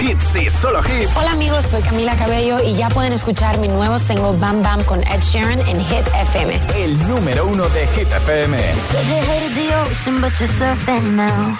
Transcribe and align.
Hits. 0.00 0.36
Y 0.36 0.50
solo 0.50 0.80
hits. 0.80 1.16
Hola 1.16 1.32
amigos, 1.32 1.66
soy 1.66 1.82
Camila 1.82 2.16
Cabello 2.16 2.62
y 2.62 2.74
ya 2.74 2.88
pueden 2.88 3.12
escuchar 3.12 3.58
mi 3.58 3.68
nuevo 3.68 3.98
single 3.98 4.36
Bam 4.38 4.62
Bam 4.62 4.82
con 4.84 5.00
Ed 5.02 5.20
Sheeran 5.20 5.60
en 5.60 5.80
Hit 5.80 6.06
FM. 6.14 6.58
El 6.76 7.08
número 7.08 7.46
uno 7.46 7.68
de 7.68 7.86
Hit 7.88 8.08
FM. 8.12 8.56
Said 8.56 9.06
you 9.08 9.22
hated 9.30 9.54
the 9.54 9.74
ocean, 9.82 10.20
but 10.20 10.32
you're 10.38 10.48
surfing 10.48 11.16
now. 11.16 11.56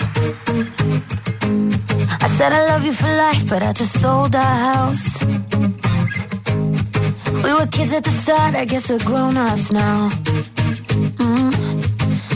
I 2.23 2.29
said 2.37 2.53
I 2.53 2.67
love 2.67 2.85
you 2.85 2.93
for 2.93 3.09
life, 3.09 3.45
but 3.49 3.63
I 3.63 3.73
just 3.73 3.99
sold 4.01 4.35
our 4.35 4.43
house. 4.43 5.25
We 7.43 7.53
were 7.55 7.67
kids 7.67 7.93
at 7.93 8.05
the 8.05 8.11
start, 8.11 8.55
I 8.55 8.65
guess 8.65 8.91
we're 8.91 9.05
grown 9.05 9.37
ups 9.37 9.73
now. 9.73 10.11
Mm. 11.19 11.51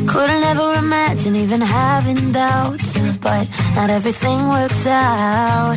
Couldn't 0.07 0.43
ever 0.45 0.75
imagine 0.79 1.35
even 1.37 1.61
having 1.61 2.33
doubts, 2.33 2.99
but 3.21 3.49
not 3.75 3.91
everything 3.91 4.49
works 4.49 4.87
out. 4.87 5.77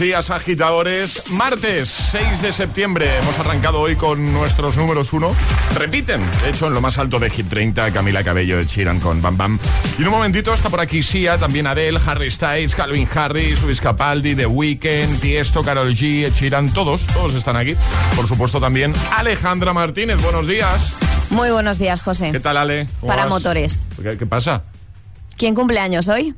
días, 0.00 0.30
agitadores. 0.30 1.22
Martes 1.28 1.88
6 1.88 2.42
de 2.42 2.52
septiembre. 2.52 3.18
Hemos 3.18 3.38
arrancado 3.38 3.80
hoy 3.80 3.94
con 3.94 4.32
nuestros 4.32 4.76
números 4.76 5.12
uno. 5.12 5.32
Repiten, 5.74 6.22
de 6.42 6.50
hecho, 6.50 6.66
en 6.66 6.72
lo 6.72 6.80
más 6.80 6.98
alto 6.98 7.18
de 7.18 7.30
Hit 7.30 7.48
30, 7.48 7.92
Camila 7.92 8.24
Cabello 8.24 8.56
de 8.56 8.66
Chiran 8.66 8.98
con 8.98 9.20
Bam 9.20 9.36
Bam. 9.36 9.58
Y 9.98 10.02
en 10.02 10.08
un 10.08 10.14
momentito 10.14 10.52
está 10.54 10.70
por 10.70 10.80
aquí 10.80 11.02
Sia, 11.02 11.38
también 11.38 11.66
Adele, 11.66 12.00
Harry 12.04 12.30
Styles, 12.30 12.74
Calvin 12.74 13.06
Harris, 13.14 13.62
Luis 13.62 13.80
Capaldi, 13.80 14.34
The 14.34 14.46
Weeknd, 14.46 15.20
Tiesto, 15.20 15.62
Carol 15.62 15.94
G, 15.94 16.32
Sheeran, 16.32 16.72
todos, 16.72 17.06
todos 17.06 17.34
están 17.34 17.56
aquí. 17.56 17.76
Por 18.16 18.26
supuesto 18.26 18.58
también 18.58 18.92
Alejandra 19.16 19.72
Martínez. 19.72 20.20
Buenos 20.22 20.46
días. 20.46 20.94
Muy 21.30 21.50
buenos 21.50 21.78
días, 21.78 22.00
José. 22.00 22.32
¿Qué 22.32 22.40
tal, 22.40 22.56
Ale? 22.56 22.86
¿Cómo 23.00 23.10
Para 23.10 23.24
vas? 23.24 23.30
motores. 23.30 23.82
¿Qué, 24.02 24.16
qué 24.16 24.26
pasa? 24.26 24.64
¿Quién 25.36 25.54
cumple 25.54 25.78
años 25.78 26.08
hoy? 26.08 26.34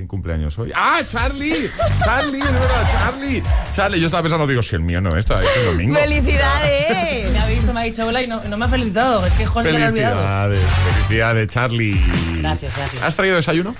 ¿Quién 0.00 0.08
cumpleaños 0.08 0.58
hoy? 0.58 0.72
¡Ah, 0.74 1.02
Charlie! 1.04 1.68
¡Charlie! 2.02 2.38
Es 2.40 2.50
verdad, 2.54 2.88
Charlie. 2.90 3.42
Charlie, 3.70 4.00
yo 4.00 4.06
estaba 4.06 4.22
pensando, 4.22 4.46
digo, 4.46 4.62
si 4.62 4.74
el 4.76 4.80
mío 4.80 4.98
no 5.02 5.14
está, 5.14 5.42
es 5.42 5.48
el 5.58 5.66
domingo. 5.66 5.94
¡Felicidades! 5.94 7.30
Me 7.30 7.38
ha 7.38 7.46
visto, 7.46 7.74
me 7.74 7.80
ha 7.80 7.82
dicho 7.82 8.06
hola 8.06 8.22
y 8.22 8.26
no, 8.26 8.42
no 8.44 8.56
me 8.56 8.64
ha 8.64 8.68
felicitado. 8.68 9.26
Es 9.26 9.34
que 9.34 9.44
José 9.44 9.72
se 9.72 9.78
lo 9.78 9.84
ha 9.84 9.88
olvidado. 9.88 10.16
Felicidades, 10.16 10.62
felicidades, 11.04 11.48
Charlie. 11.48 12.00
Gracias, 12.38 12.74
gracias. 12.78 13.02
¿Has 13.02 13.14
traído 13.14 13.36
desayuno? 13.36 13.74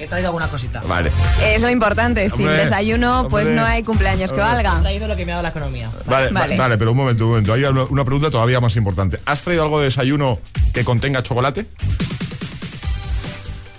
He 0.00 0.08
traído 0.08 0.26
alguna 0.30 0.48
cosita. 0.48 0.82
Vale. 0.88 1.12
Es 1.44 1.62
lo 1.62 1.70
importante. 1.70 2.28
Sin 2.30 2.48
Hombre, 2.48 2.62
desayuno, 2.64 3.28
pues 3.30 3.48
no 3.48 3.64
hay 3.64 3.84
cumpleaños 3.84 4.32
que 4.32 4.40
Hombre. 4.40 4.62
He 4.62 4.64
valga. 4.64 4.80
traído 4.80 5.06
lo 5.06 5.14
que 5.14 5.24
me 5.24 5.30
ha 5.30 5.36
dado 5.36 5.42
la 5.44 5.50
economía. 5.50 5.88
Vale, 6.06 6.30
Vale. 6.32 6.56
va- 6.56 6.64
vale, 6.64 6.78
pero 6.78 6.90
un 6.90 6.96
momento, 6.96 7.26
un 7.26 7.30
momento. 7.30 7.52
Hay 7.52 7.62
una 7.62 7.84
una 7.84 8.04
pregunta 8.04 8.28
todavía 8.28 8.58
más 8.60 8.74
importante. 8.74 9.20
¿Has 9.24 9.42
traído 9.44 9.62
algo 9.62 9.78
de 9.78 9.84
desayuno 9.84 10.36
que 10.74 10.84
contenga 10.84 11.22
chocolate? 11.22 11.66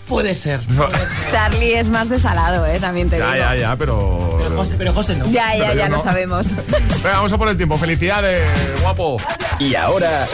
Puede 0.10 0.34
ser. 0.34 0.60
Charlie 1.32 1.76
es 1.78 1.90
más 1.90 2.10
desalado, 2.10 2.66
¿eh? 2.66 2.80
También 2.80 3.10
te 3.10 3.18
digo. 3.18 3.28
Ya, 3.28 3.38
ya, 3.38 3.56
ya, 3.56 3.76
pero... 3.76 4.38
Pero 4.42 4.56
José, 4.58 4.76
pero 4.78 4.94
José 4.94 5.16
no. 5.16 5.26
Ya, 5.30 5.56
ya, 5.56 5.74
ya 5.74 5.86
yo 5.86 5.90
lo 5.92 5.98
no. 5.98 6.04
sabemos. 6.04 6.56
Venga, 7.04 7.18
vamos 7.18 7.32
a 7.32 7.38
por 7.38 7.48
el 7.48 7.56
tiempo. 7.58 7.78
Felicidades, 7.78 8.44
guapo. 8.82 9.18
Y 9.60 9.76
ahora. 9.76 10.26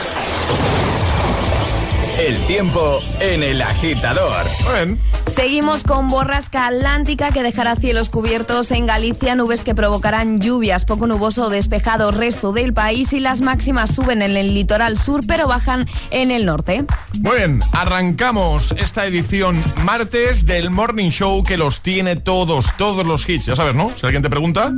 El 2.17 2.37
tiempo 2.47 3.01
en 3.19 3.43
el 3.43 3.61
agitador. 3.61 4.45
Muy 4.63 4.73
bien. 4.73 4.99
Seguimos 5.35 5.83
con 5.83 6.07
borrasca 6.07 6.67
atlántica 6.67 7.31
que 7.31 7.43
dejará 7.43 7.75
cielos 7.75 8.07
cubiertos 8.07 8.71
en 8.71 8.85
Galicia, 8.85 9.35
nubes 9.35 9.63
que 9.63 9.75
provocarán 9.75 10.39
lluvias, 10.39 10.85
poco 10.85 11.07
nuboso 11.07 11.43
o 11.43 11.49
despejado 11.49 12.11
resto 12.11 12.53
del 12.53 12.73
país 12.73 13.11
y 13.11 13.19
las 13.19 13.41
máximas 13.41 13.93
suben 13.93 14.21
en 14.21 14.37
el 14.37 14.53
litoral 14.53 14.97
sur 14.97 15.21
pero 15.27 15.47
bajan 15.49 15.87
en 16.09 16.31
el 16.31 16.45
norte. 16.45 16.85
Muy 17.19 17.35
bien, 17.35 17.59
arrancamos 17.73 18.73
esta 18.77 19.05
edición 19.05 19.61
martes 19.83 20.45
del 20.45 20.69
Morning 20.69 21.09
Show 21.09 21.43
que 21.43 21.57
los 21.57 21.81
tiene 21.81 22.15
todos, 22.15 22.67
todos 22.77 23.05
los 23.05 23.27
hits. 23.27 23.47
Ya 23.47 23.57
sabes, 23.57 23.75
¿no? 23.75 23.91
Si 23.93 24.05
alguien 24.05 24.23
te 24.23 24.29
pregunta... 24.29 24.71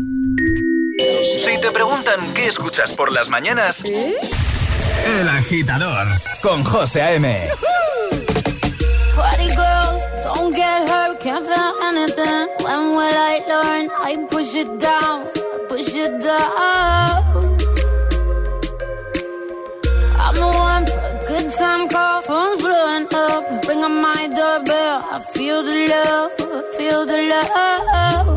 Si 1.37 1.61
te 1.61 1.69
preguntan 1.69 2.33
qué 2.33 2.47
escuchas 2.47 2.93
por 2.93 3.11
las 3.11 3.29
mañanas. 3.29 3.83
El 5.05 5.27
agitador 5.29 6.07
con 6.41 6.63
José 6.63 7.01
A.M. 7.01 7.49
Party 9.15 9.47
girls, 9.55 10.03
don't 10.23 10.53
get 10.53 10.89
hurt, 10.89 11.19
can't 11.19 11.45
feel 11.45 11.73
anything. 11.83 12.47
When 12.63 12.95
will 12.95 13.17
I 13.31 13.41
learn? 13.47 13.89
I 14.03 14.25
push 14.29 14.53
it 14.55 14.79
down, 14.79 15.27
push 15.69 15.93
it 15.95 16.21
down. 16.21 17.57
I'm 20.19 20.35
the 20.35 20.47
one 20.47 20.85
for 20.85 20.99
a 20.99 21.25
good 21.27 21.53
time 21.53 21.87
call, 21.89 22.21
phone's 22.21 22.61
blowing 22.61 23.07
up. 23.13 23.67
Ring 23.67 23.83
on 23.83 24.01
my 24.01 24.27
doorbell, 24.27 25.05
I 25.11 25.19
feel 25.33 25.63
the 25.63 25.87
love, 25.87 26.31
feel 26.75 27.05
the 27.05 27.19
love. 27.29 28.36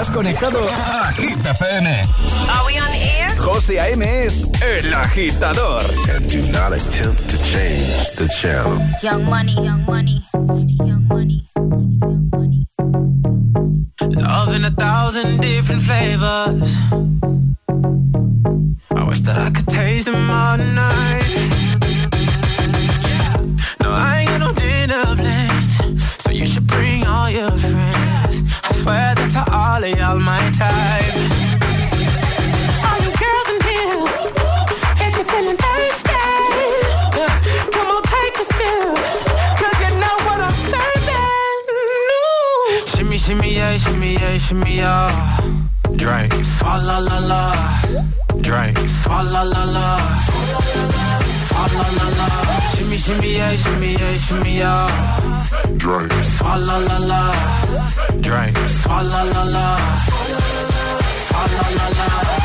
Estás 0.00 0.16
conectado 0.16 0.60
a 0.66 1.12
Hit 1.12 1.44
FM. 1.44 1.90
Are 2.48 2.66
we 2.66 2.80
on 2.80 2.94
air? 2.94 3.28
José 3.36 3.78
A.M. 3.78 4.02
es 4.02 4.50
el 4.62 4.94
agitador. 4.94 5.82
And 6.16 6.26
do 6.26 6.40
not 6.52 6.72
attempt 6.72 7.28
to 7.28 7.36
change 7.42 8.08
the 8.16 8.26
channel. 8.28 8.80
Young 9.02 9.26
money, 9.26 9.52
young 9.52 9.84
money, 9.84 10.24
young 10.32 11.06
money, 11.06 11.46
young 11.54 12.30
money. 12.30 12.66
Love 14.16 14.54
in 14.54 14.64
a 14.64 14.70
thousand 14.70 15.38
different 15.38 15.82
flavors. 15.82 16.78
I 18.96 19.04
wish 19.04 19.20
that 19.20 19.36
I 19.36 19.50
could 19.50 19.59
shimmy, 44.40 44.76
yeah. 44.76 45.40
Drink. 45.96 46.32
Swalla 46.56 46.96
la 47.08 47.18
la. 47.30 47.42
Drink. 48.46 48.76
Swalla 49.00 49.42
la 49.52 49.64
la. 49.76 49.86
Swalla 51.46 51.86
la 51.98 52.06
la. 52.18 52.28
Shimmy, 52.72 52.96
shimmy, 52.96 53.36
yeah, 53.36 53.56
shimmy, 53.62 53.92
yeah, 53.92 54.16
shimmy, 54.24 54.52
yeah. 54.58 54.86
Drink. 55.82 56.12
Swalla 56.36 56.76
la 56.88 56.98
la. 57.10 57.22
Drink. 58.26 58.56
Swalla 58.80 59.20
la 59.32 59.42
la. 59.54 59.66
Swalla 61.26 61.64
la 61.78 61.86
la. 61.98 62.39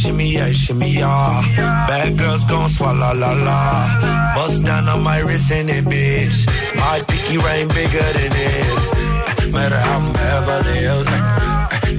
Shimmy, 0.00 0.32
yeah, 0.32 0.50
shimmy, 0.50 0.88
yeah. 0.88 1.42
Bad 1.86 2.16
girls 2.16 2.46
gon' 2.46 2.70
swallow 2.70 3.12
la 3.12 3.32
la. 3.32 4.34
Bust 4.34 4.64
down 4.64 4.88
on 4.88 5.02
my 5.02 5.18
wrist 5.18 5.50
in 5.50 5.68
it, 5.68 5.84
bitch. 5.84 6.46
My 6.74 7.02
pinky 7.06 7.36
ring 7.36 7.68
bigger 7.68 8.08
than 8.16 8.30
this. 8.32 9.52
Matter 9.52 9.76
how 9.76 9.98
I'm 9.98 10.12
Beverly 10.14 10.78
Hills. 10.78 11.04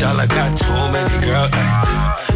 Dollar 0.01 0.25
got 0.25 0.57
too 0.57 0.81
many 0.89 1.13
girls. 1.27 1.51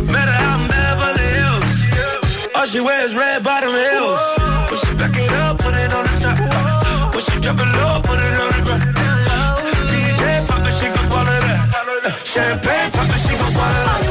Matter 0.05 0.37
how 0.37 0.53
I'm 0.53 0.67
Beverly 0.69 1.29
Hills. 1.33 2.47
All 2.53 2.67
she 2.67 2.79
wears 2.81 3.15
red 3.15 3.43
bottom 3.43 3.73
heels. 3.73 4.21
When 4.69 4.77
she 4.85 4.93
back 5.01 5.17
it 5.17 5.31
up, 5.31 5.57
put 5.57 5.73
it 5.73 5.91
on 5.97 6.03
the 6.05 6.15
top. 6.21 7.15
When 7.15 7.23
she 7.25 7.39
drop 7.41 7.57
it 7.57 7.69
low, 7.73 8.01
put 8.05 8.19
it 8.21 8.35
on 8.43 8.49
the 8.53 8.61
ground. 8.69 8.85
DJ 9.89 10.45
pop 10.45 10.61
it, 10.61 10.73
she 10.77 10.87
gon' 10.93 11.09
swallow 11.09 11.39
that. 11.41 12.21
Champagne 12.23 12.91
pop 12.91 13.09
it, 13.09 13.19
she 13.25 13.33
gon' 13.33 13.49
swallow 13.49 13.85
that. 13.89 14.04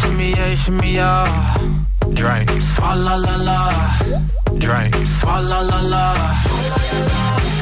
Shimmy, 0.00 0.30
yeah, 0.30 0.54
shimmy, 0.54 0.94
yeah. 0.94 1.56
Drink, 2.14 2.48
Swalla 2.72 3.14
la 3.24 3.36
la, 3.48 3.58
drink. 4.58 4.94
swalla 5.06 5.60
la 5.70 5.80
la, 5.92 6.04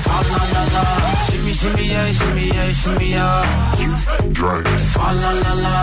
swalla 0.02 0.40
la 0.54 0.62
la. 0.74 0.84
Shimmy, 1.30 1.52
shimmy, 1.52 1.84
yeah, 1.92 2.12
shimmy, 2.12 2.46
yeah, 2.48 2.72
shimmy, 2.72 3.10
yeah. 3.10 3.42
Drink, 4.32 4.66
Swalla 4.90 5.30
la 5.42 5.52
la, 5.64 5.76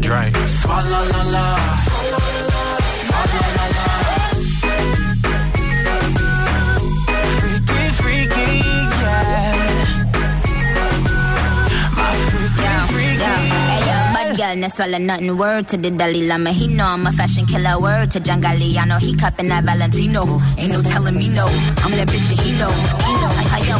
drink. 0.00 0.36
swalla 0.60 1.00
la 1.12 1.22
la, 1.34 1.44
swalla 3.06 3.40
la 3.56 3.66
la. 3.76 4.01
Bad 14.60 14.72
swallow 14.72 14.98
nothing. 14.98 15.36
Word 15.36 15.68
to 15.68 15.76
the 15.76 15.90
Dalai 15.90 16.26
Lama. 16.26 16.50
He 16.50 16.68
know 16.68 16.84
I'm 16.84 17.06
a 17.06 17.12
fashion 17.12 17.46
killer. 17.46 17.80
Word 17.80 18.10
to 18.12 18.20
John 18.20 18.42
Galliano. 18.42 18.98
He 19.00 19.14
cupping 19.16 19.48
that 19.48 19.64
Valentino. 19.64 20.40
Ain't 20.58 20.72
no 20.72 20.82
telling 20.82 21.16
me 21.16 21.28
no. 21.28 21.46
I'm 21.46 21.92
that 21.92 22.08
bitch 22.08 22.28
that 22.28 22.40
he 22.40 22.58
know. 22.58 23.21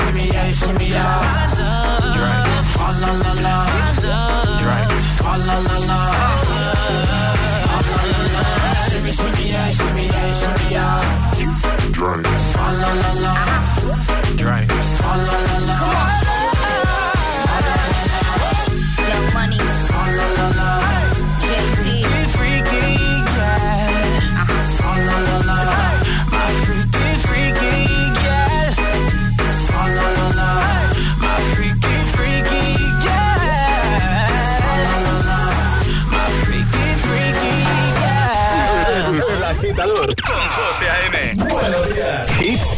shimmy, 0.00 0.26
yeah, 0.26 0.50
shimmy, 0.52 0.88
yeah. 0.88 1.54
Drink, 2.16 2.46
Swalla 2.72 3.10
la 3.22 3.32
la, 3.44 3.56
drink. 4.62 4.90
swalla 5.16 5.56
la 5.68 5.78
la. 5.88 6.19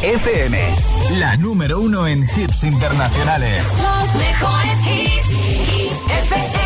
FM, 0.02 0.59
la 1.18 1.37
número 1.37 1.80
uno 1.80 2.09
en 2.09 2.25
hits 2.25 2.64
internacionales. 2.64 3.66
Los 3.73 4.14
mejores 4.16 4.87
hits. 4.87 5.26
Hit 5.71 6.62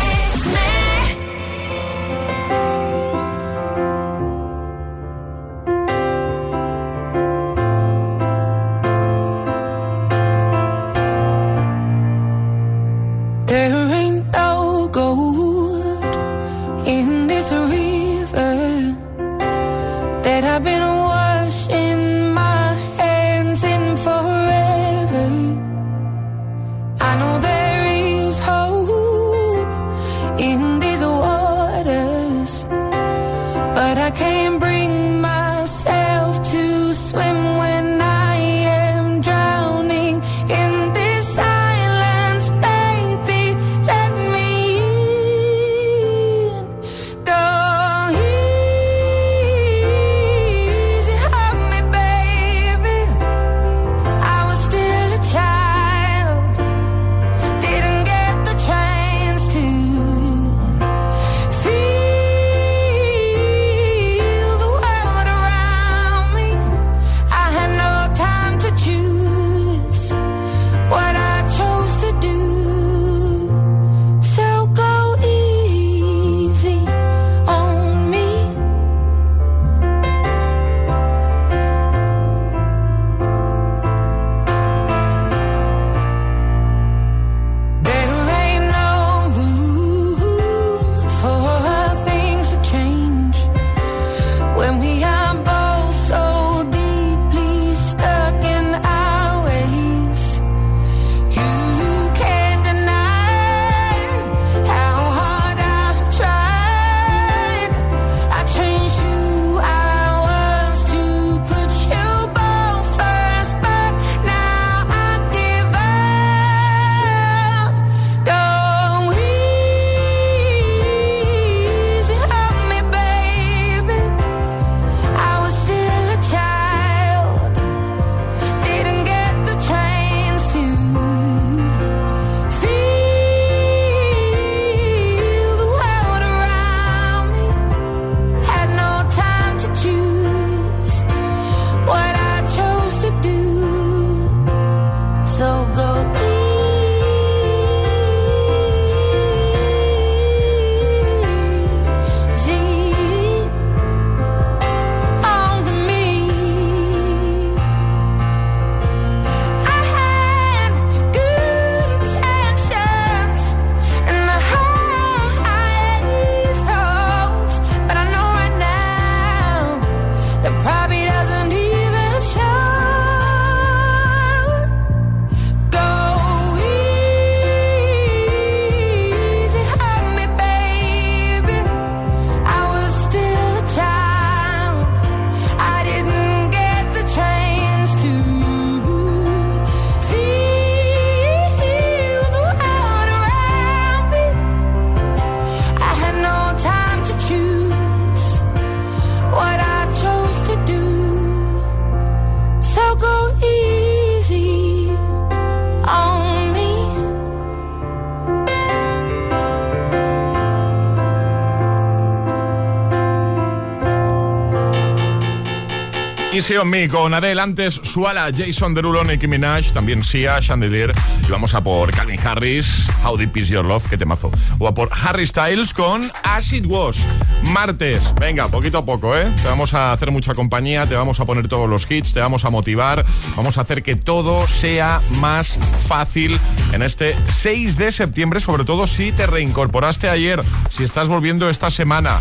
Easy 216.33 216.57
on 216.57 216.67
Me 216.69 216.89
con 216.89 217.13
Adele, 217.13 217.41
antes 217.41 217.79
Suala, 217.83 218.29
Jason 218.35 218.73
Derulo, 218.73 219.03
Nicki 219.03 219.27
Minaj, 219.27 219.71
también 219.71 220.03
Sia, 220.03 220.39
Chandelier. 220.41 220.91
Y 221.25 221.31
vamos 221.31 221.53
a 221.53 221.63
por 221.63 221.89
Calvin 221.91 222.19
Harris, 222.19 222.87
How 223.03 223.15
Deep 223.17 223.37
Is 223.37 223.47
Your 223.47 223.63
Love, 223.63 223.87
qué 223.89 223.97
temazo. 223.97 224.29
O 224.59 224.67
a 224.67 224.73
por 224.73 224.89
Harry 224.91 225.25
Styles 225.25 225.73
con 225.73 226.11
As 226.23 226.51
It 226.51 226.65
Was. 226.67 226.97
Martes, 227.43 228.13
venga, 228.19 228.49
poquito 228.49 228.79
a 228.79 228.85
poco, 228.85 229.15
¿eh? 229.15 229.31
Te 229.41 229.47
vamos 229.47 229.73
a 229.73 229.93
hacer 229.93 230.11
mucha 230.11 230.35
compañía, 230.35 230.85
te 230.85 230.95
vamos 230.95 231.19
a 231.21 231.25
poner 231.25 231.47
todos 231.47 231.69
los 231.69 231.89
hits, 231.89 232.13
te 232.13 232.19
vamos 232.19 232.43
a 232.43 232.49
motivar, 232.49 233.05
vamos 233.37 233.57
a 233.57 233.61
hacer 233.61 233.81
que 233.81 233.95
todo 233.95 234.47
sea 234.47 235.01
más 235.21 235.57
fácil 235.87 236.37
en 236.73 236.83
este 236.83 237.15
6 237.29 237.77
de 237.77 237.91
septiembre, 237.93 238.41
sobre 238.41 238.65
todo 238.65 238.85
si 238.85 239.13
te 239.13 239.27
reincorporaste 239.27 240.09
ayer, 240.09 240.43
si 240.69 240.83
estás 240.83 241.07
volviendo 241.07 241.49
esta 241.49 241.71
semana. 241.71 242.19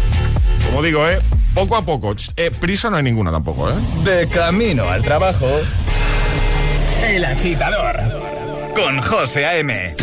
Como 0.71 0.83
digo, 0.83 1.09
¿eh? 1.09 1.19
Poco 1.57 1.75
a 1.75 1.81
poco. 1.81 2.15
Eh, 2.37 2.51
prisa 2.51 2.91
no 2.91 2.99
hay 2.99 3.03
ninguna 3.03 3.33
tampoco, 3.33 3.71
¿eh? 3.71 3.75
De 4.05 4.29
camino 4.29 4.85
al 4.91 5.03
trabajo. 5.03 5.49
El 7.09 7.25
agitador. 7.25 7.97
Con 8.75 9.01
José 9.01 9.47
A.M. 9.47 9.97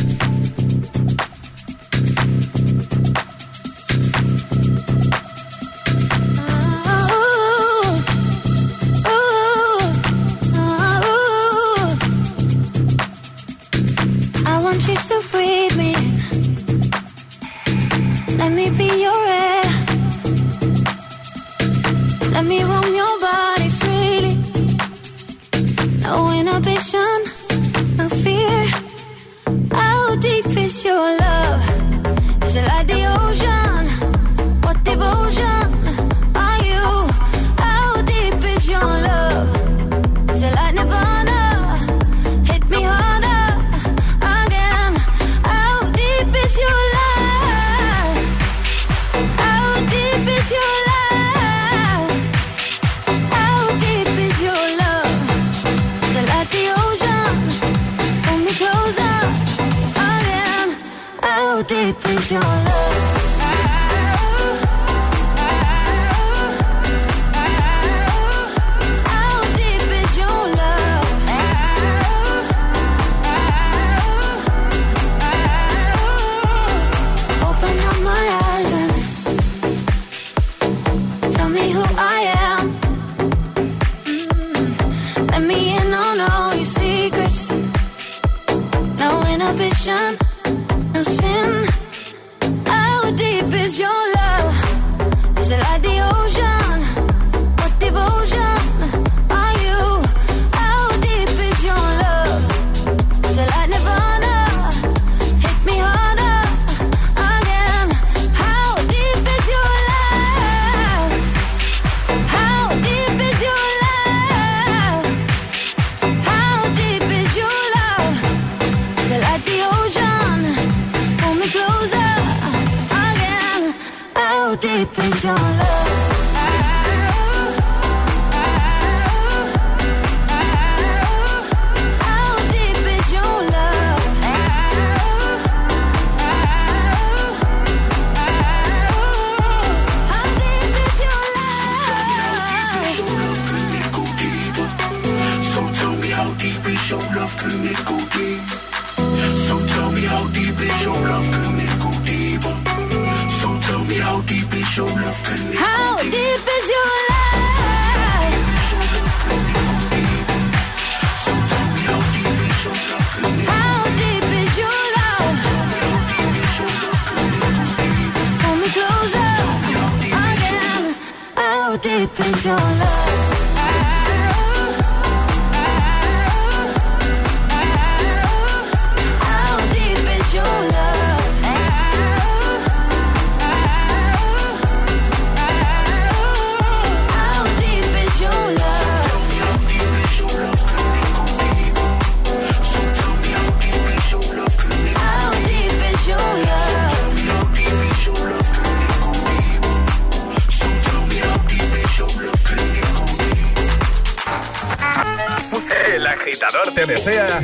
te 206.94 207.00
desea 207.00 207.42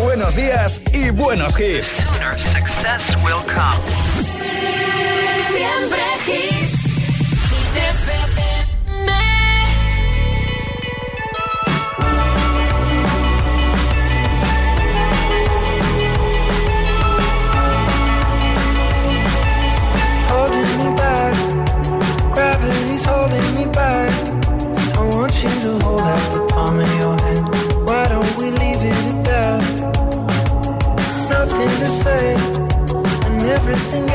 buenos 0.00 0.36
días 0.36 0.80
y 0.92 1.10
buenos 1.10 1.58
hits. 1.58 2.04
Siempre 5.48 6.00
hits. 6.26 6.49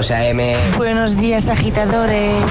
José 0.00 0.30
M. 0.30 0.56
Buenos 0.78 1.18
días, 1.18 1.50
agitadores. 1.50 2.42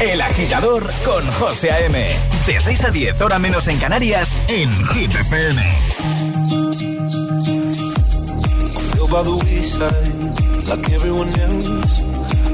El 0.00 0.18
agitador 0.22 0.90
con 1.04 1.30
José 1.32 1.72
A.M. 1.72 2.06
De 2.46 2.58
6 2.58 2.84
a 2.84 2.90
10, 2.90 3.20
hora 3.20 3.38
menos 3.38 3.68
en 3.68 3.78
Canarias, 3.78 4.34
en 4.48 4.70
Hit 4.86 5.14
FM. 5.14 5.62
feel 8.94 9.06
by 9.08 9.22
the 9.24 9.36
wayside, 9.44 10.66
like 10.68 10.90
everyone 10.90 11.28
else. 11.38 12.00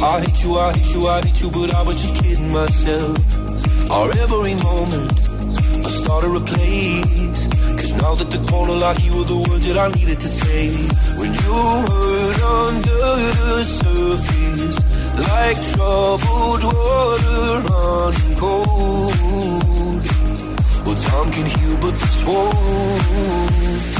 I 0.03 0.23
hate 0.23 0.43
you, 0.43 0.59
I 0.59 0.73
hate 0.73 0.93
you, 0.93 1.07
I 1.07 1.21
hate 1.23 1.41
you, 1.41 1.51
but 1.53 1.73
I 1.73 1.83
was 1.83 2.03
just 2.03 2.17
kidding 2.17 2.51
myself. 2.51 3.17
Our 3.93 4.11
every 4.19 4.57
moment, 4.57 5.30
Started 6.21 6.37
a. 6.37 7.49
Cause 7.79 7.97
now 7.97 8.15
that 8.15 8.31
the 8.31 8.45
corner 8.51 8.75
lock, 8.75 9.03
you 9.03 9.17
were 9.17 9.25
the 9.25 9.39
words 9.49 9.67
that 9.69 9.79
I 9.79 9.89
needed 9.89 10.21
to 10.21 10.29
say. 10.29 10.69
When 11.17 11.33
you 11.33 11.55
hurt 11.89 12.43
under 12.43 13.05
the 13.41 13.65
surface, 13.65 14.79
like 15.17 15.59
troubled 15.73 16.63
water 16.63 17.61
running 17.73 18.37
cold. 18.37 20.03
Well, 20.85 20.97
time 21.09 21.33
can 21.33 21.47
heal, 21.47 21.77
but 21.81 21.93
this 21.93 22.25
won't. 22.27 24.00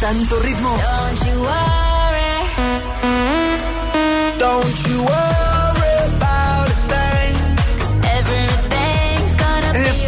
tanto 0.00 0.38
ritmo? 0.40 0.70
Don't 0.76 1.26
you 1.26 1.40
worry. 1.40 2.32
Don't 4.38 4.78
you 4.86 4.98
worry 5.02 5.94
about 6.10 6.68
a 6.68 6.78
thing. 6.90 7.34
Everything's 8.18 9.34
gonna 9.42 9.72
be 9.72 9.78
Es 9.78 10.04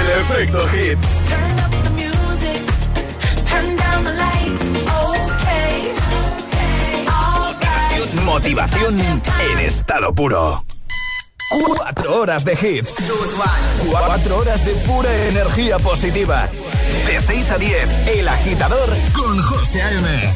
el 0.00 0.08
efecto 0.20 0.66
hit. 0.68 0.98
Turn 1.28 1.58
up 1.64 1.72
the 1.84 1.90
music. 1.90 2.62
Turn 3.44 3.76
down 3.76 4.04
the 4.04 4.12
lights. 4.24 4.66
Okay. 5.04 5.94
Alright. 7.08 8.14
Motivación 8.24 8.98
en 8.98 9.58
estado 9.58 10.14
puro. 10.14 10.64
Cuatro 11.48 12.20
horas 12.20 12.44
de 12.44 12.54
hits. 12.54 12.96
Cuatro 13.88 14.38
horas 14.38 14.64
de 14.64 14.72
pura 14.72 15.14
energía 15.28 15.78
positiva. 15.78 16.48
De 17.06 17.20
6 17.20 17.50
a 17.52 17.58
10, 17.58 18.08
El 18.08 18.28
Agitador 18.28 18.88
con 19.14 19.40
José 19.42 19.82
A.M. 19.82 20.34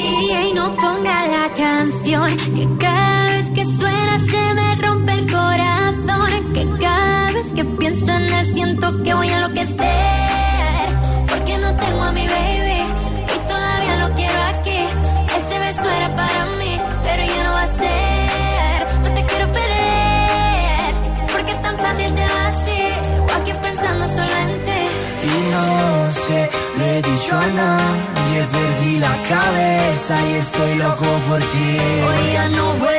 DJ 0.00 0.54
no 0.54 0.74
ponga 0.76 1.28
la 1.28 1.52
canción 1.54 2.36
que 2.36 2.68
cada 2.80 3.32
vez 3.32 3.50
que 3.50 3.64
suena 3.64 4.18
se 4.18 4.54
me 4.54 4.76
rompe 4.76 5.12
el 5.12 5.30
corazón 5.30 6.52
que 6.52 6.66
cada 6.80 7.32
vez 7.32 7.46
que 7.54 7.64
pienso 7.64 8.12
en 8.12 8.22
él 8.22 8.46
siento 8.46 9.02
que 9.04 9.14
voy 9.14 9.28
a 9.28 9.36
enloquecer 9.36 10.25
para 16.16 16.46
mí 16.58 16.80
pero 17.02 17.22
ya 17.34 17.44
no 17.44 17.52
va 17.52 17.62
a 17.62 17.66
ser 17.66 18.78
no 19.02 19.08
te 19.16 19.24
quiero 19.24 19.46
perder 19.52 20.90
porque 21.32 21.52
es 21.52 21.62
tan 21.62 21.76
fácil 21.78 22.14
te 22.14 22.22
vas 22.22 22.46
así 22.54 22.82
o 23.20 23.32
aquí 23.38 23.52
pensando 23.62 24.04
solo 24.06 24.36
en 24.44 24.52
ti. 24.66 24.82
Y 25.32 25.36
no 25.54 26.12
sé, 26.12 26.50
lo 26.78 26.84
he 26.84 27.02
dicho 27.02 27.36
a 27.36 27.46
nadie, 27.62 28.38
perdí 28.52 28.98
la 28.98 29.14
cabeza 29.28 30.14
y 30.28 30.32
estoy 30.34 30.74
loco 30.76 31.06
por 31.28 31.40
ti. 31.40 31.68
Hoy 32.06 32.32
ya 32.32 32.48
no 32.50 32.66
vuelan 32.74 32.95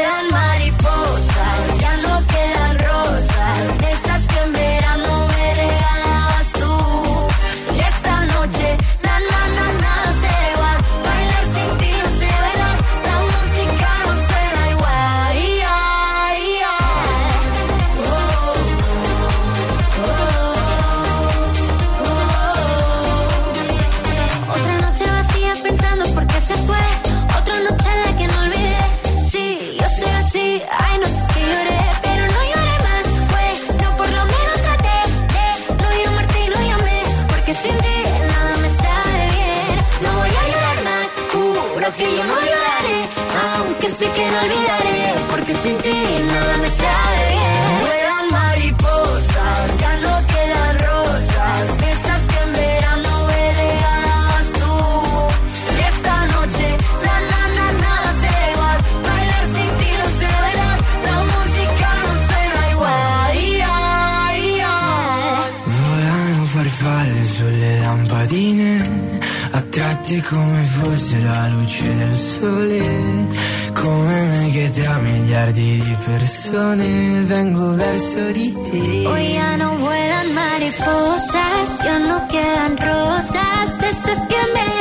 persone 76.08 77.24
vengo 77.26 77.76
verso 77.76 78.32
di 78.32 78.52
te. 78.52 79.08
Hoy 79.08 79.34
ya 79.34 79.58
no 79.58 79.78
vuelan 79.78 80.34
mariposas, 80.34 81.80
ya 81.84 82.00
no 82.00 82.28
quedan 82.30 82.78
rosas, 82.78 83.78
de 83.80 83.90
esas 83.90 84.26
que 84.28 84.42
me 84.54 84.77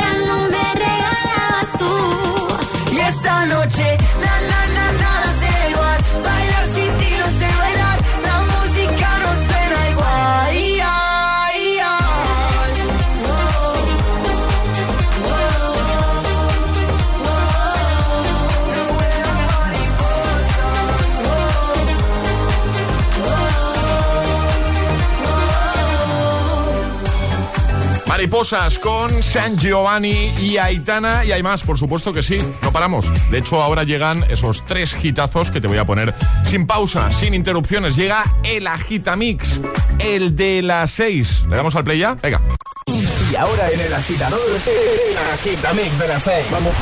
Mariposas 28.17 28.79
con 28.79 29.21
San 29.21 29.59
Giovanni 29.59 30.33
y 30.41 30.57
Aitana 30.57 31.23
y 31.23 31.31
hay 31.31 31.43
más, 31.43 31.61
por 31.61 31.77
supuesto 31.77 32.11
que 32.11 32.23
sí, 32.23 32.39
no 32.63 32.71
paramos. 32.71 33.13
De 33.29 33.37
hecho, 33.37 33.61
ahora 33.61 33.83
llegan 33.83 34.23
esos 34.27 34.65
tres 34.65 34.97
hitazos 35.03 35.51
que 35.51 35.61
te 35.61 35.67
voy 35.67 35.77
a 35.77 35.85
poner 35.85 36.15
sin 36.43 36.65
pausa, 36.65 37.11
sin 37.11 37.35
interrupciones. 37.35 37.95
Llega 37.95 38.23
el 38.43 38.65
Agitamix, 38.65 39.61
el 39.99 40.35
de 40.35 40.63
las 40.63 40.89
seis. 40.89 41.43
¿Le 41.47 41.57
damos 41.57 41.75
al 41.75 41.83
play 41.83 41.99
ya? 41.99 42.15
Venga. 42.15 42.41
Y 43.31 43.35
ahora 43.35 43.69
en 43.69 43.81
el 43.81 43.93
agitador, 43.93 44.39
el 44.65 45.17
agitamix 45.35 45.99
de 45.99 46.07
las 46.07 46.23
6. 46.23 46.45
Vamos. 46.49 46.73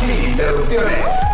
Sin 0.00 0.30
interrupciones. 0.30 1.33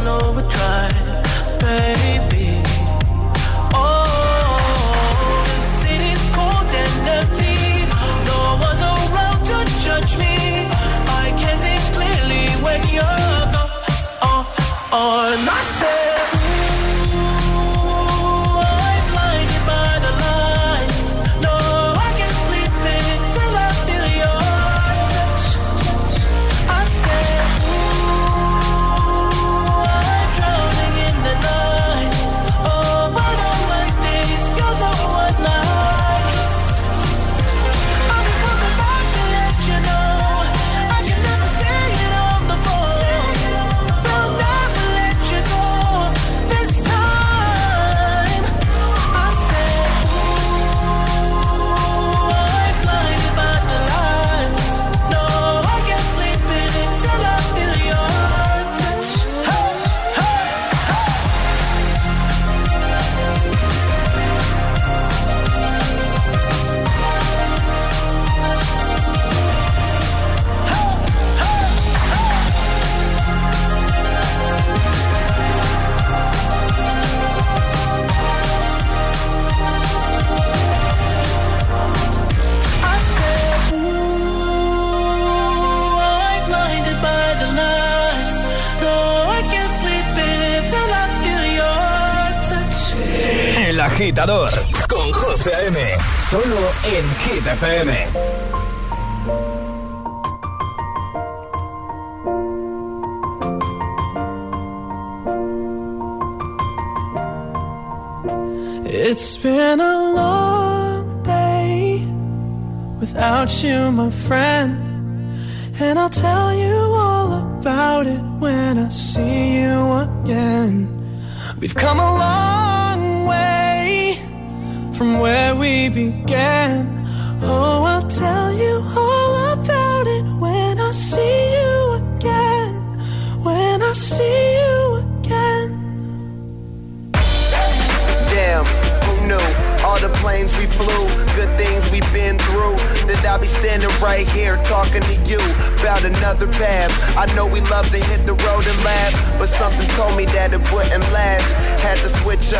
In 0.00 0.08
overdrive, 0.08 0.99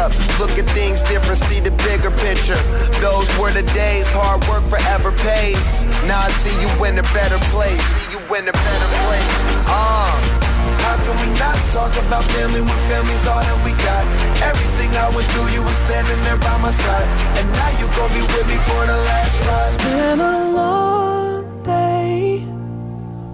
up, 0.00 0.12
look 0.40 0.56
at 0.56 0.66
things 0.72 1.02
different, 1.02 1.38
see 1.38 1.60
the 1.60 1.70
bigger 1.84 2.10
picture. 2.24 2.60
Those 3.04 3.28
were 3.38 3.52
the 3.52 3.64
days, 3.76 4.08
hard 4.16 4.40
work 4.48 4.64
forever 4.64 5.12
pays. 5.20 5.64
Now 6.08 6.24
I 6.24 6.30
see 6.40 6.56
you 6.56 6.70
in 6.88 6.96
a 6.98 7.06
better 7.12 7.38
place. 7.52 7.84
See 7.92 8.16
you 8.16 8.20
in 8.34 8.48
a 8.48 8.52
better 8.52 8.90
place. 9.04 9.34
Uh. 9.68 10.48
How 10.84 10.96
can 11.04 11.16
we 11.22 11.28
not 11.38 11.56
talk 11.72 11.92
about 12.04 12.24
family 12.36 12.60
when 12.60 12.78
family's 12.88 13.26
all 13.26 13.40
that 13.40 13.58
we 13.64 13.72
got? 13.88 14.04
Everything 14.50 14.90
I 14.96 15.08
went 15.14 15.26
through, 15.32 15.48
you 15.56 15.62
were 15.62 15.78
standing 15.86 16.20
there 16.24 16.36
by 16.36 16.56
my 16.58 16.70
side. 16.70 17.08
And 17.38 17.46
now 17.52 17.70
you 17.80 17.86
gon' 17.96 18.12
be 18.12 18.22
with 18.22 18.46
me 18.48 18.58
for 18.68 18.82
the 18.86 18.98
last 19.08 19.36
ride. 19.46 19.74
It's 19.74 19.84
been 19.84 20.20
a 20.20 20.38
long 20.60 21.62
day 21.62 22.44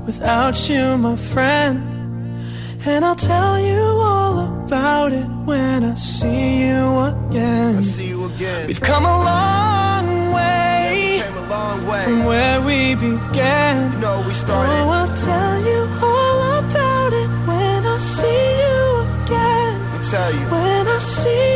without 0.06 0.68
you, 0.68 0.98
my 0.98 1.16
friend. 1.16 1.95
And 2.88 3.04
I'll 3.04 3.16
tell 3.16 3.58
you 3.58 3.82
all 4.00 4.38
about 4.64 5.12
it 5.12 5.26
when 5.44 5.82
I 5.82 5.94
see 5.96 6.66
you 6.68 6.98
again. 7.10 7.78
I 7.78 7.80
see 7.80 8.08
you 8.08 8.26
again. 8.26 8.68
We've 8.68 8.80
come 8.80 9.04
a 9.04 9.24
long 9.32 10.32
way, 10.32 11.20
Came 11.22 11.36
a 11.36 11.48
long 11.48 11.86
way. 11.88 12.04
from 12.04 12.24
where 12.24 12.60
we 12.62 12.94
began. 12.94 13.92
You 13.92 13.98
know 13.98 14.24
we 14.26 14.32
started. 14.32 14.72
Oh, 14.72 14.88
I'll 14.90 15.16
tell 15.16 15.58
you 15.68 15.80
all 16.00 16.38
about 16.60 17.12
it 17.12 17.28
when 17.48 17.84
I 17.86 17.98
see 17.98 18.44
you 18.62 18.80
again. 19.24 19.98
Me 19.98 20.06
tell 20.08 20.32
you. 20.32 20.46
When 20.46 20.86
I 20.86 20.98
see 21.00 21.55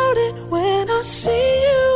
see 1.03 1.61
you 1.63 1.90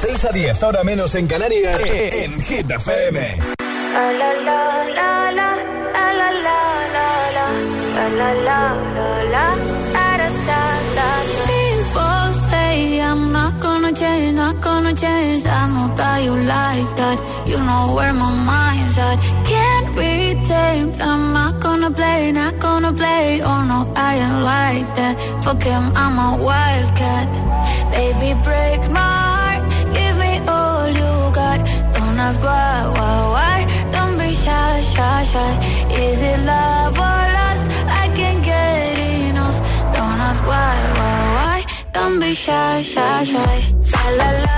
6 0.00 0.24
a 0.24 0.28
10, 0.30 0.62
ahora 0.62 0.82
menos 0.82 1.14
en 1.14 1.26
Canarias, 1.26 1.78
en 1.92 2.40
Hit 2.40 2.70
FM. 2.70 3.36
La 3.92 4.10
la 4.12 4.32
la 4.32 4.84
la 4.96 5.30
la 5.30 5.56
la 5.60 6.00
la 6.12 6.30
la 6.30 6.48
la 6.48 6.88
la 6.88 7.52
la 8.08 8.32
la 8.32 8.32
la 8.32 8.74
la 8.94 9.22
la 9.34 9.56
da 9.92 10.16
da 10.16 10.30
da 10.48 10.62
da 10.96 11.08
People 11.44 12.32
say 12.48 12.98
I'm 13.02 13.30
not 13.30 13.60
gonna 13.60 13.92
change, 13.92 14.36
not 14.36 14.58
gonna 14.62 14.94
change. 14.94 15.44
I 15.44 15.68
know 15.68 15.94
that 15.94 16.22
you 16.24 16.34
like 16.34 16.90
that. 16.96 17.18
You 17.46 17.58
know 17.58 17.92
where 17.94 18.14
my 18.14 18.32
mind's 18.50 18.96
at. 18.96 19.18
Can't 19.44 19.94
be 19.94 20.34
tamed. 20.48 20.98
I'm 21.02 21.34
not 21.34 21.60
gonna 21.60 21.90
play, 21.90 22.32
not 22.32 22.58
gonna 22.58 22.94
play. 22.94 23.42
Oh 23.44 23.62
no, 23.68 23.92
I 23.94 24.14
ain't 24.16 24.44
like 24.44 24.96
that. 24.96 25.14
Fuck 25.44 25.62
him, 25.62 25.84
I'm 25.94 26.16
a 26.16 26.42
wildcat. 26.42 27.28
Baby, 27.92 28.32
break 28.42 28.80
my 28.90 29.29
be. 32.38 32.90
Is 35.92 36.20
it 36.22 36.40
love 36.44 36.94
or 36.94 37.22
lust? 37.36 37.64
I 38.02 38.10
can't 38.14 38.42
get 38.44 38.98
enough. 38.98 39.58
Don't 39.94 40.18
ask 40.28 40.42
why, 40.44 40.76
why, 40.98 41.18
why? 41.36 42.20
Be 42.20 42.32
shy, 42.34 42.82
shy. 42.82 43.24
La. 44.16 44.50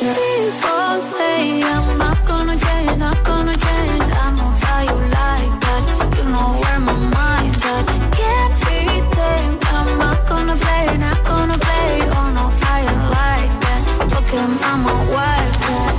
People 0.00 1.00
say 1.00 1.62
I'm. 1.62 2.27
Gonna 2.38 2.56
change, 2.56 2.98
not 2.98 3.18
gonna 3.24 3.56
change. 3.66 4.06
I 4.22 4.26
know 4.38 4.50
how 4.64 4.80
you 4.88 4.98
like 5.18 5.54
that. 5.64 5.82
You 6.16 6.24
know 6.34 6.48
where 6.62 6.80
my 6.88 6.96
mind's 7.14 7.64
at. 7.74 7.84
Can't 8.18 8.54
be 8.66 8.78
tamed. 9.16 9.58
I'm 9.76 9.88
not 9.98 10.18
gonna 10.30 10.56
play, 10.64 10.86
not 11.06 11.18
gonna 11.30 11.58
play. 11.66 11.90
Oh 12.16 12.28
no, 12.38 12.44
I 12.74 12.78
ain't 12.92 13.04
like 13.18 13.54
that. 13.64 13.80
Fuck 14.10 14.30
him, 14.36 14.52
I'm 14.70 14.82
a 14.94 14.96
wildcat. 15.14 15.94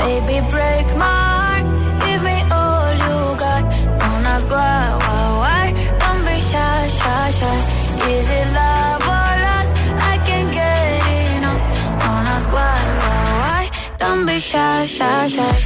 Baby, 0.00 0.36
break 0.54 0.86
my 1.02 1.16
heart. 1.32 1.66
Give 2.04 2.22
me 2.28 2.38
all 2.58 2.88
you 3.04 3.16
got. 3.44 3.62
Don't 4.00 4.24
ask 4.34 4.48
why, 4.48 4.80
why, 5.02 5.24
why. 5.42 5.64
Don't 6.00 6.22
be 6.26 6.36
shy, 6.50 6.88
shy, 6.98 7.30
shy. 7.38 7.56
Is 8.14 8.28
it 8.40 8.48
love 8.58 9.02
or 9.14 9.30
lust? 9.44 9.72
I 10.10 10.14
can't 10.26 10.50
get 10.58 11.02
enough. 11.36 11.62
Don't 12.00 12.26
ask 12.34 12.48
why, 12.56 12.76
why, 13.02 13.20
why. 13.40 13.62
Don't 13.98 14.24
be 14.26 14.38
shy, 14.38 14.86
shy, 14.86 15.28
shy. 15.28 15.65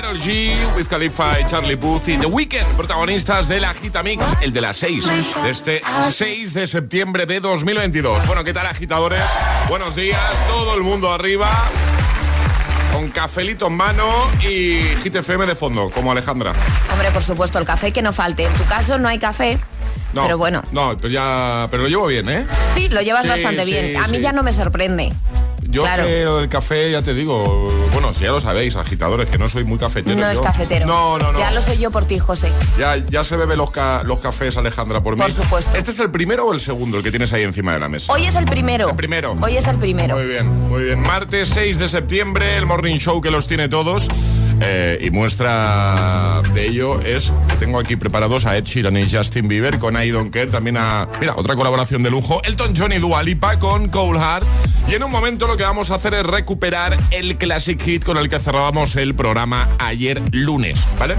Carol 0.00 0.20
G, 0.20 0.54
Wiz 0.76 0.86
Khalifa 0.86 1.40
y 1.40 1.44
Charlie 1.48 1.76
Puth 1.76 2.06
y 2.06 2.16
The 2.18 2.26
Weeknd, 2.26 2.76
protagonistas 2.76 3.48
de 3.48 3.58
la 3.58 3.74
Gita 3.74 4.04
Mix, 4.04 4.24
el 4.40 4.52
de 4.52 4.60
las 4.60 4.76
6, 4.76 5.04
de 5.42 5.50
este 5.50 5.82
6 6.12 6.54
de 6.54 6.68
septiembre 6.68 7.26
de 7.26 7.40
2022. 7.40 8.24
Bueno, 8.28 8.44
¿qué 8.44 8.54
tal 8.54 8.66
agitadores? 8.66 9.24
Buenos 9.68 9.96
días, 9.96 10.20
todo 10.46 10.76
el 10.76 10.84
mundo 10.84 11.12
arriba, 11.12 11.50
con 12.92 13.08
cafelito 13.10 13.66
en 13.66 13.76
mano 13.76 14.04
y 14.40 14.82
Hit 15.02 15.16
FM 15.16 15.46
de 15.46 15.56
fondo, 15.56 15.90
como 15.90 16.12
Alejandra. 16.12 16.52
Hombre, 16.92 17.10
por 17.10 17.24
supuesto, 17.24 17.58
el 17.58 17.64
café 17.64 17.90
que 17.90 18.00
no 18.00 18.12
falte. 18.12 18.44
En 18.44 18.52
tu 18.54 18.64
caso 18.66 18.98
no 18.98 19.08
hay 19.08 19.18
café, 19.18 19.58
No, 20.12 20.22
pero 20.22 20.38
bueno. 20.38 20.62
No, 20.70 20.96
pero 20.96 21.08
ya, 21.08 21.66
pero 21.72 21.82
lo 21.82 21.88
llevo 21.88 22.06
bien, 22.06 22.28
¿eh? 22.28 22.46
Sí, 22.76 22.88
lo 22.88 23.02
llevas 23.02 23.24
Sí, 23.24 23.30
bastante 23.30 23.64
sí, 23.64 23.72
bien. 23.72 23.96
A 23.96 24.06
mí 24.06 24.18
sí. 24.18 24.22
ya 24.22 24.30
no 24.30 24.44
me 24.44 24.52
sorprende. 24.52 25.12
Yo 25.70 25.82
Claro. 25.82 26.04
que 26.06 26.24
lo 26.24 26.38
del 26.38 26.48
café, 26.48 26.90
ya 26.90 27.02
te 27.02 27.12
digo, 27.12 27.70
bueno, 27.92 28.14
si 28.14 28.24
ya 28.24 28.30
lo 28.30 28.40
sabéis, 28.40 28.74
agitadores, 28.76 29.28
que 29.28 29.36
no 29.36 29.48
soy 29.48 29.64
muy 29.64 29.76
cafetero. 29.78 30.18
No 30.18 30.28
es 30.30 30.40
cafetero. 30.40 30.86
No, 30.86 31.18
no, 31.18 31.30
no. 31.30 31.38
Ya 31.38 31.50
lo 31.50 31.60
soy 31.60 31.76
yo 31.76 31.90
por 31.90 32.06
ti, 32.06 32.18
José. 32.18 32.50
Ya, 32.78 32.96
ya 32.96 33.22
se 33.22 33.36
bebe 33.36 33.54
los, 33.54 33.70
ca- 33.70 34.02
los 34.02 34.18
cafés, 34.20 34.56
Alejandra, 34.56 35.02
por 35.02 35.14
mí. 35.16 35.20
Por 35.20 35.30
supuesto. 35.30 35.76
¿Este 35.76 35.90
es 35.90 35.98
el 36.00 36.10
primero 36.10 36.46
o 36.46 36.54
el 36.54 36.60
segundo, 36.60 36.96
el 36.96 37.02
que 37.02 37.10
tienes 37.10 37.32
ahí 37.34 37.42
encima 37.42 37.74
de 37.74 37.80
la 37.80 37.88
mesa? 37.88 38.10
Hoy 38.12 38.24
es 38.26 38.34
el 38.34 38.46
primero. 38.46 38.88
El 38.88 38.96
primero. 38.96 39.36
Hoy 39.42 39.56
es 39.58 39.66
el 39.66 39.76
primero. 39.76 40.16
Muy 40.16 40.26
bien, 40.26 40.46
muy 40.70 40.84
bien. 40.84 41.00
Martes 41.02 41.50
6 41.50 41.78
de 41.78 41.88
septiembre, 41.90 42.56
el 42.56 42.64
Morning 42.64 42.96
Show 42.98 43.20
que 43.20 43.30
los 43.30 43.46
tiene 43.46 43.68
todos. 43.68 44.08
Eh, 44.60 44.98
y 45.02 45.10
muestra 45.10 46.42
de 46.54 46.66
ello 46.66 47.00
es 47.00 47.32
que 47.48 47.56
tengo 47.56 47.78
aquí 47.78 47.96
preparados 47.96 48.46
a 48.46 48.56
Ed 48.56 48.64
Sheeran 48.64 48.96
y 48.96 49.08
Justin 49.08 49.48
Bieber 49.48 49.78
con 49.78 50.02
I 50.02 50.10
Don't 50.10 50.32
Care. 50.32 50.46
También 50.48 50.76
a, 50.78 51.08
mira, 51.20 51.34
otra 51.36 51.54
colaboración 51.54 52.02
de 52.02 52.10
lujo. 52.10 52.40
Elton 52.44 52.72
John 52.76 52.92
y 52.92 52.98
Dua 52.98 53.22
Lipa 53.22 53.58
con 53.58 53.88
Cole 53.88 54.18
Hart. 54.18 54.46
Y 54.88 54.94
en 54.94 55.02
un 55.02 55.10
momento 55.10 55.46
lo 55.46 55.58
que 55.58 55.64
vamos 55.64 55.90
a 55.90 55.96
hacer 55.96 56.14
es 56.14 56.24
recuperar 56.24 56.96
el 57.10 57.36
classic 57.36 57.82
hit 57.82 58.04
con 58.04 58.16
el 58.16 58.30
que 58.30 58.38
cerrábamos 58.38 58.96
el 58.96 59.14
programa 59.14 59.68
ayer 59.78 60.22
lunes, 60.32 60.88
¿vale? 60.98 61.14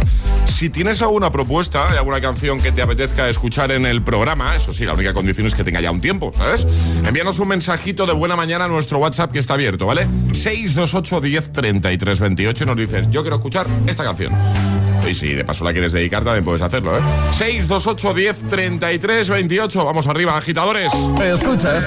Si 0.46 0.72
tienes 0.72 1.04
alguna 1.04 1.32
propuesta 1.32 1.88
alguna 2.00 2.22
canción 2.22 2.60
que 2.62 2.72
te 2.72 2.82
apetezca 2.82 3.30
escuchar 3.30 3.72
en 3.72 3.86
el 3.86 4.02
programa, 4.02 4.56
eso 4.56 4.74
sí, 4.74 4.86
la 4.86 4.94
única 4.94 5.14
condición 5.14 5.46
es 5.46 5.54
que 5.54 5.64
tenga 5.64 5.82
ya 5.82 5.92
un 5.92 6.02
tiempo, 6.02 6.32
¿sabes? 6.34 6.66
Envíanos 7.06 7.40
un 7.40 7.50
mensajito 7.50 8.06
de 8.06 8.14
buena 8.14 8.36
mañana 8.36 8.66
a 8.66 8.68
nuestro 8.68 8.98
WhatsApp 8.98 9.32
que 9.32 9.40
está 9.40 9.54
abierto, 9.54 9.86
¿vale? 9.86 10.08
628 10.32 11.22
10 11.22 11.52
33 11.52 12.20
28 12.20 12.64
y 12.64 12.68
nos 12.68 12.78
dices, 12.78 13.10
yo 13.12 13.24
quiero 13.30 13.38
escuchar 13.38 13.68
esta 13.86 14.04
canción. 14.04 14.34
Y 15.08 15.14
si 15.14 15.36
de 15.36 15.46
paso 15.46 15.64
la 15.64 15.72
quieres 15.72 15.92
dedicar, 15.92 16.24
también 16.24 16.44
puedes 16.44 16.64
hacerlo, 16.64 16.98
¿eh? 16.98 17.02
628 17.32 18.14
10 18.16 18.48
33 18.48 19.30
28. 19.30 19.86
Vamos 19.86 20.08
arriba, 20.08 20.36
agitadores. 20.36 20.92
Escuchas 21.22 21.84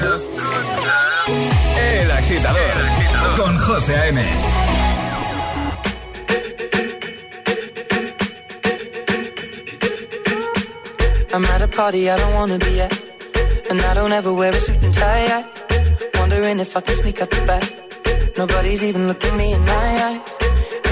El 1.77 2.11
Agitador 2.13 2.61
con 3.37 3.59
José 3.59 3.97
A.M. 3.97 4.23
I'm 11.35 11.45
at 11.47 11.63
a 11.63 11.69
party 11.69 12.09
I 12.09 12.17
don't 12.17 12.35
wanna 12.35 12.59
be 12.59 12.83
at. 12.83 12.93
And 13.69 13.81
I 13.81 13.95
don't 13.95 14.13
ever 14.13 14.33
wear 14.33 14.53
a 14.53 14.61
suit 14.61 14.81
and 14.85 14.95
tie. 14.95 15.27
I 15.27 15.45
wondering 16.21 16.61
if 16.61 16.77
I 16.77 16.83
can 16.83 16.95
sneak 16.95 17.21
out 17.21 17.31
the 17.31 17.45
back. 17.47 17.65
Nobody's 18.39 18.85
even 18.85 19.09
looking 19.09 19.37
me 19.37 19.53
in 19.53 19.61
my 19.61 20.21
eyes. 20.21 20.32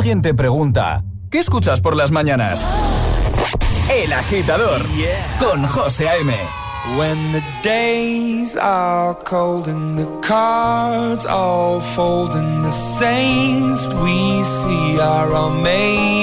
alguien 0.00 0.22
te 0.22 0.32
pregunta, 0.32 1.04
¿qué 1.30 1.40
escuchas 1.40 1.82
por 1.82 1.94
las 1.94 2.10
mañanas? 2.10 2.66
El 3.92 4.10
agitador 4.14 4.82
yeah. 4.96 5.36
con 5.38 5.66
José 5.66 6.08
A.M. 6.08 6.32
When 6.96 7.32
the 7.32 7.42
days 7.62 8.56
are 8.56 9.14
cold 9.24 9.68
and 9.68 9.98
the 9.98 10.06
cards 10.26 11.26
all 11.26 11.80
fold 11.80 12.30
and 12.30 12.64
the 12.64 12.72
saints 12.72 13.86
we 14.02 14.42
see 14.42 14.98
are 14.98 15.30
all 15.34 15.50
made 15.50 16.19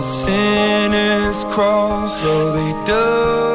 the 0.00 0.06
sinners 0.06 1.44
crawl, 1.52 2.06
so 2.06 2.52
they 2.52 2.72
do. 2.86 3.49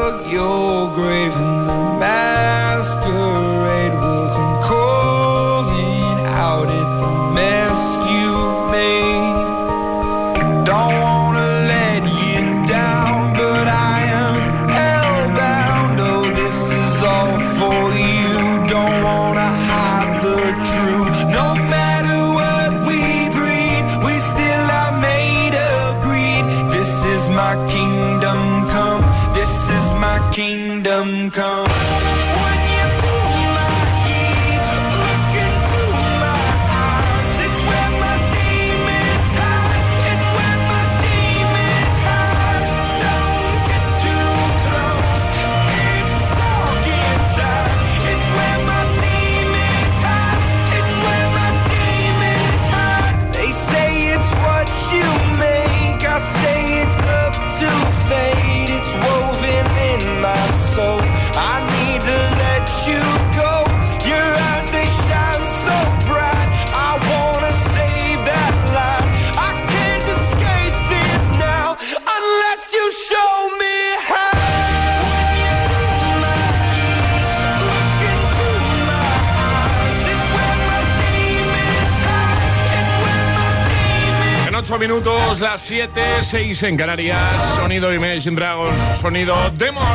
Las 85.39 85.61
7, 85.61 86.01
6 86.21 86.63
en 86.63 86.77
Canarias. 86.77 87.19
Sonido 87.55 87.93
Image 87.93 88.29
Dragons, 88.31 88.81
sonido 88.99 89.35
Demons. 89.51 89.87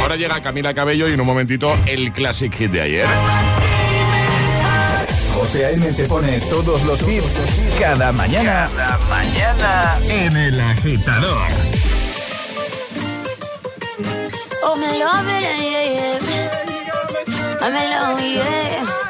Ahora 0.00 0.16
llega 0.16 0.42
Camila 0.42 0.74
Cabello 0.74 1.08
y 1.08 1.12
en 1.12 1.20
un 1.20 1.26
momentito 1.26 1.76
el 1.86 2.12
Classic 2.12 2.52
Hit 2.52 2.70
de 2.70 2.80
ayer. 2.80 3.06
José 5.34 5.66
A.M. 5.66 5.92
te 5.92 6.04
pone 6.04 6.40
todos 6.50 6.82
los 6.84 7.00
hits 7.02 7.40
cada 7.78 8.12
mañana. 8.12 8.68
Cada 8.76 8.98
mañana 9.08 9.94
en 10.08 10.36
El 10.36 10.60
Agitador. 10.60 11.40
Oh, 14.62 14.76
me 14.76 14.98
love 14.98 15.26
it, 15.28 15.42
yeah, 15.42 15.52
oh, 15.52 16.18
yeah. 16.28 16.60
I 17.62 18.14
me 18.16 18.34
yeah. 18.34 19.09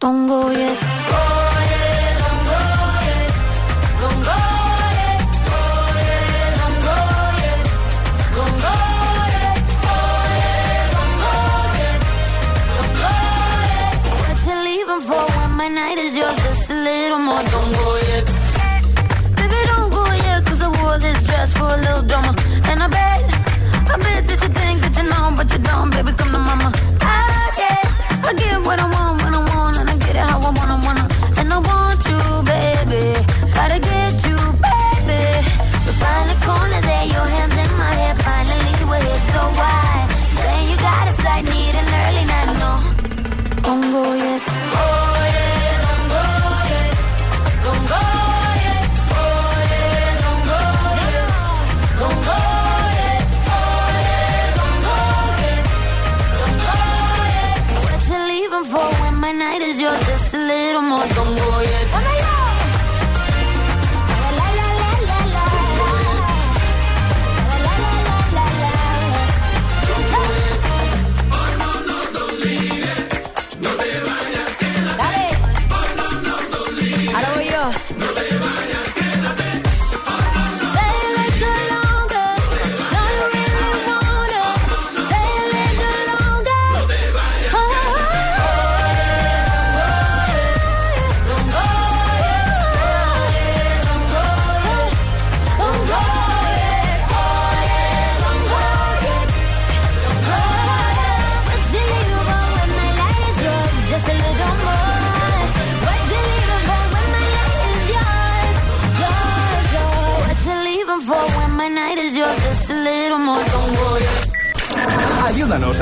Don't 0.00 0.28
go 0.28 0.50
yet. 0.52 1.37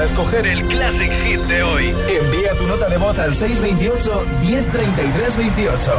escoger 0.06 0.46
el 0.46 0.62
Classic 0.66 1.10
Hit 1.24 1.40
de 1.42 1.62
hoy. 1.62 1.94
Envía 2.08 2.56
tu 2.56 2.66
nota 2.66 2.88
de 2.88 2.96
voz 2.96 3.18
al 3.18 3.34
628 3.34 4.24
103328. 4.40 5.92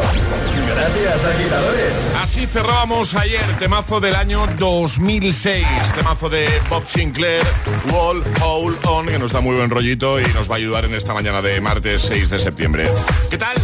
Gracias, 0.74 1.26
agitadores. 1.26 1.94
Así 2.22 2.46
cerrábamos 2.46 3.14
ayer, 3.16 3.44
temazo 3.60 4.00
del 4.00 4.16
año 4.16 4.48
2006. 4.58 5.68
Temazo 5.96 6.30
de 6.30 6.48
Bob 6.70 6.86
Sinclair, 6.86 7.46
Wall 7.92 8.24
Hole 8.42 8.78
On, 8.86 9.06
que 9.06 9.20
nos 9.20 9.34
da 9.34 9.42
muy 9.42 9.56
buen 9.56 9.70
rollito 9.70 10.20
y 10.20 10.26
nos 10.34 10.50
va 10.50 10.56
a 10.56 10.58
ayudar 10.58 10.86
en 10.86 10.96
esta 10.96 11.14
mañana 11.14 11.42
de 11.42 11.60
martes 11.60 12.02
6 12.04 12.30
de 12.30 12.40
septiembre. 12.40 12.90
¿Qué 13.30 13.38
tal? 13.38 13.58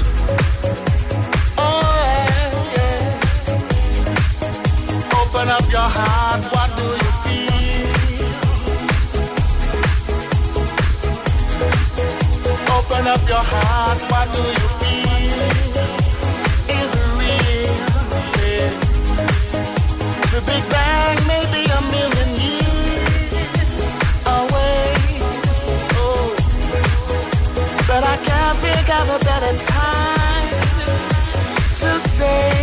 Up 13.13 13.29
your 13.29 13.45
heart, 13.53 13.99
what 14.11 14.27
do 14.33 14.41
you 14.41 14.67
feel? 14.81 15.39
Is 16.79 16.91
real? 17.19 17.75
The 20.33 20.41
Big 20.49 20.63
Bang 20.73 21.17
may 21.27 21.45
be 21.55 21.63
a 21.79 21.81
million 21.95 22.29
years 22.47 23.89
away. 24.39 24.85
Oh. 26.01 26.25
But 27.89 28.03
I 28.13 28.17
can't 28.29 28.57
think 28.65 28.87
of 28.99 29.05
a 29.17 29.19
better 29.29 29.53
time 29.77 30.49
to 31.81 31.89
say, 31.99 32.62